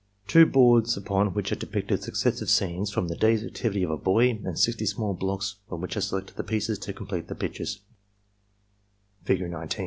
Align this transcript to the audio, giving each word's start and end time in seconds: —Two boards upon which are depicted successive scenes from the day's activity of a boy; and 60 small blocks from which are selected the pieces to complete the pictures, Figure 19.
—Two 0.27 0.47
boards 0.47 0.97
upon 0.97 1.35
which 1.35 1.51
are 1.51 1.55
depicted 1.55 2.01
successive 2.01 2.49
scenes 2.49 2.89
from 2.89 3.07
the 3.07 3.15
day's 3.15 3.43
activity 3.43 3.83
of 3.83 3.91
a 3.91 3.97
boy; 3.97 4.31
and 4.43 4.57
60 4.57 4.83
small 4.87 5.13
blocks 5.13 5.57
from 5.69 5.79
which 5.79 5.95
are 5.95 6.01
selected 6.01 6.37
the 6.37 6.43
pieces 6.43 6.79
to 6.79 6.91
complete 6.91 7.27
the 7.27 7.35
pictures, 7.35 7.81
Figure 9.25 9.47
19. 9.47 9.79